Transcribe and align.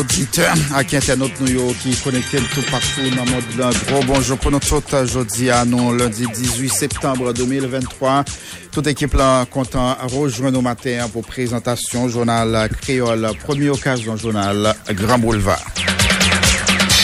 Auditeurs 0.00 0.56
ak 0.76 0.94
internet 0.96 1.40
nou 1.42 1.50
yo 1.50 1.66
ki 1.82 1.92
konekte 2.00 2.40
tout 2.54 2.66
partout 2.72 3.12
nan 3.16 3.28
mod 3.28 3.46
lan. 3.58 3.74
Gros 3.88 4.04
bonjour 4.08 4.38
pour 4.38 4.50
nous 4.50 4.60
tout 4.60 4.82
jodi 5.06 5.50
nous 5.66 5.94
lundi 5.94 6.26
18 6.26 6.68
septembre 6.68 7.32
2023. 7.34 8.24
Toute 8.72 8.86
équipe 8.86 9.14
là 9.14 9.44
content 9.46 9.96
rejoindre 10.02 10.54
nos 10.54 10.62
matins 10.62 11.08
pour 11.12 11.22
présentation 11.22 12.08
journal 12.08 12.68
créole, 12.80 13.28
première 13.44 13.74
occasion 13.74 14.16
journal 14.16 14.74
Grand 14.94 15.18
Boulevard. 15.18 15.64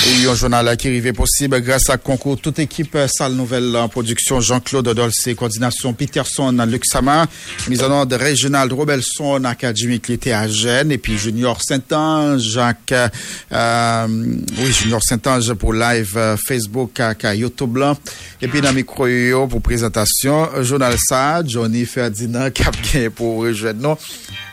Et 0.08 0.24
un 0.28 0.34
journal 0.36 0.76
qui 0.76 0.86
arrivé 0.86 1.12
possible 1.12 1.60
grâce 1.60 1.90
à 1.90 1.96
concours. 1.96 2.40
Toute 2.40 2.60
équipe 2.60 2.96
salle 3.08 3.32
nouvelle 3.32 3.74
en 3.74 3.88
production. 3.88 4.40
Jean-Claude 4.40 4.88
Dolce, 4.94 5.34
coordination 5.36 5.94
Peterson 5.94 6.56
Luxama, 6.68 7.26
mise 7.68 7.82
en 7.82 7.90
ordre 7.90 8.16
régional 8.16 8.72
Robelson 8.72 9.42
Académie 9.44 9.98
Clété 9.98 10.32
à 10.32 10.46
Gênes. 10.46 10.92
Et 10.92 10.98
puis 10.98 11.18
Junior 11.18 11.60
Saint-Ange, 11.60 12.60
euh, 12.92 14.06
oui, 14.08 14.72
Junior 14.72 15.02
Saint-Ange 15.02 15.54
pour 15.54 15.72
live 15.72 16.12
euh, 16.16 16.36
Facebook 16.36 17.00
à, 17.00 17.34
YouTube 17.34 17.70
blanc. 17.70 17.96
Et 18.40 18.46
puis 18.46 18.60
dans 18.60 18.72
micro 18.72 19.06
pour 19.48 19.60
présentation, 19.60 20.62
journal 20.62 20.94
ça, 20.98 21.42
Johnny 21.44 21.84
Ferdinand 21.84 22.50
Cap 22.54 22.76
pour 23.14 23.38
rejoindre 23.38 23.98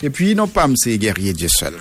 Et 0.01 0.09
puis 0.09 0.33
non 0.33 0.47
pas 0.47 0.67
c'est 0.75 0.97
guerrier 0.97 1.33
Dieu 1.33 1.49
seul. 1.49 1.73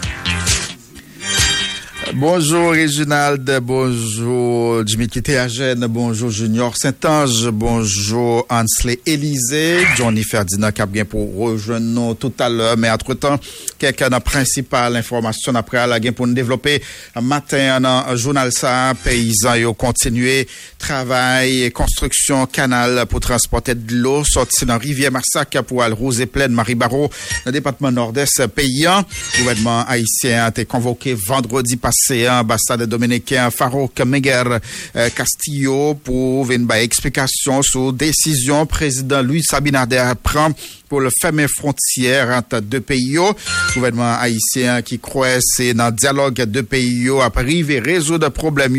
Bonjour 2.14 2.72
Réginald, 2.72 3.58
bonjour 3.62 4.86
Jimmy 4.86 5.08
Kittéagène, 5.08 5.86
bonjour 5.86 6.28
Junior 6.28 6.76
Saint-Ange, 6.76 7.48
bonjour 7.48 8.46
Hansley 8.50 9.00
Élysée, 9.06 9.78
Johnny 9.96 10.22
Ferdinand 10.22 10.72
Cabien 10.72 11.06
pour 11.06 11.34
rejoindre 11.34 11.86
nous 11.86 12.14
tout 12.14 12.34
à 12.38 12.50
l'heure. 12.50 12.76
Mais 12.76 12.90
entre-temps, 12.90 13.40
quelques 13.78 14.10
principales 14.20 14.94
informations 14.96 15.54
après 15.54 15.86
la 15.86 15.98
pour 16.12 16.26
nous 16.26 16.34
développer. 16.34 16.82
Un 17.14 17.22
matin 17.22 17.80
dans 17.80 18.14
journal 18.14 18.52
ça, 18.52 18.92
paysans 19.02 19.54
et 19.54 19.74
continuer 19.74 20.46
travail, 20.78 21.72
construction, 21.72 22.44
canal 22.44 23.06
pour 23.06 23.20
transporter 23.20 23.74
de 23.74 23.94
l'eau, 23.94 24.22
sorti 24.24 24.66
dans 24.66 24.76
rivière 24.76 25.12
Marsac 25.12 25.56
pour 25.62 25.82
aller 25.82 25.94
rose 25.94 26.20
et 26.20 26.28
Marie 26.50 26.74
Barreau, 26.74 27.08
le 27.46 27.52
département 27.52 27.90
nord-est 27.90 28.46
paysan. 28.48 29.02
Le 29.34 29.38
gouvernement 29.38 29.86
haïtien 29.88 30.44
a 30.44 30.48
été 30.50 30.66
convoqué 30.66 31.14
vendredi 31.14 31.76
passé 31.76 32.01
c'est 32.04 32.28
ambassade 32.28 32.82
dominicain 32.86 33.50
Farouk 33.50 34.00
Meguer 34.00 34.58
euh, 34.96 35.08
Castillo 35.10 35.94
pour 35.94 36.50
une 36.50 36.68
explication 36.72 37.62
sur 37.62 37.92
décision 37.92 38.66
président 38.66 39.22
Louis 39.22 39.42
Sabinader 39.42 40.12
prend 40.20 40.50
pour 40.88 41.00
le 41.00 41.10
fermer 41.20 41.46
frontière 41.48 42.28
entre 42.30 42.60
deux 42.60 42.80
pays. 42.80 43.14
Le 43.14 43.74
gouvernement 43.74 44.16
haïtien 44.18 44.82
qui 44.82 44.98
croit 44.98 45.38
c'est 45.40 45.74
dans 45.74 45.86
le 45.86 45.92
dialogue 45.92 46.42
deux 46.42 46.64
pays 46.64 47.08
à 47.20 47.30
arriver 47.34 47.78
résoudre 47.78 48.28
problème 48.30 48.76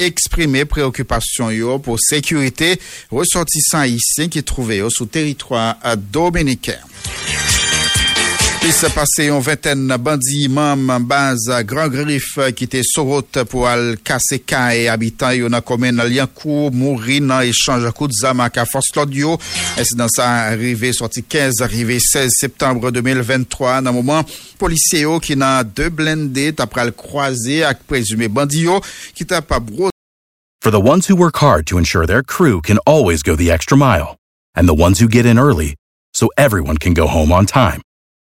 exprimer 0.00 0.64
préoccupation 0.64 1.50
yo 1.50 1.78
pour 1.78 1.98
sécurité 2.00 2.80
ressortissants 3.10 3.80
haïtiens 3.80 4.28
qui 4.28 4.42
trouvaient 4.42 4.82
sous 4.88 5.06
territoire 5.06 5.76
dominicain. 6.12 6.78
Il 8.66 8.72
s'est 8.72 8.88
passé 8.88 9.26
une 9.26 9.40
vingtaine 9.40 9.94
bandits 9.98 10.48
membres 10.48 10.98
base 11.00 11.52
Grand 11.66 11.88
Griffe 11.88 12.38
qui 12.56 12.64
étaient 12.64 12.80
sur 12.82 13.02
route 13.02 13.44
pour 13.44 13.68
aller 13.68 13.94
casser 14.02 14.42
et 14.72 14.88
habitants 14.88 15.36
dans 15.36 15.48
la 15.50 15.60
commune 15.60 16.02
Liancourt, 16.02 16.72
mourir 16.72 17.20
dans 17.20 17.42
échange 17.42 17.90
coup 17.90 18.08
de 18.08 18.12
zama 18.14 18.48
à 18.56 18.64
Force 18.64 18.88
Claudio. 18.90 19.38
Incident 19.76 20.06
ça 20.08 20.30
arrivé 20.30 20.94
sorti 20.94 21.22
15 21.22 21.60
arrivé 21.60 21.98
16 22.00 22.30
septembre 22.34 22.90
2023 22.90 23.82
dans 23.82 23.92
moment 23.92 24.24
policier 24.58 25.04
qui 25.20 25.36
n'a 25.36 25.62
deux 25.62 25.90
blindés 25.90 26.54
après 26.58 26.86
le 26.86 26.92
croiser 26.92 27.64
avec 27.64 27.86
présumé 27.86 28.28
bandit 28.28 28.66
qui 29.14 29.26
t'a 29.26 29.42
pas 29.42 29.60
For 30.62 30.72
the 30.72 30.80
ones 30.80 31.06
who 31.06 31.14
work 31.14 31.36
hard 31.36 31.66
to 31.66 31.76
ensure 31.76 32.06
their 32.06 32.22
crew 32.22 32.62
can 32.62 32.78
always 32.86 33.22
go 33.22 33.36
the 33.36 33.50
extra 33.50 33.76
mile 33.76 34.16
and 34.56 34.66
the 34.66 34.74
ones 34.74 35.02
who 35.02 35.06
get 35.06 35.26
in 35.26 35.38
early 35.38 35.74
so 36.14 36.28
everyone 36.38 36.78
can 36.78 36.94
go 36.94 37.06
home 37.06 37.30
on 37.30 37.44
time. 37.44 37.82